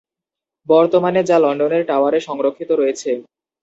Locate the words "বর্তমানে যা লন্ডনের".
0.67-1.83